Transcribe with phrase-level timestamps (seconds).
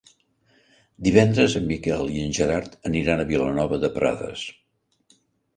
[1.07, 4.51] Divendres en Miquel i en Gerard aniran a Vilanova de Prades.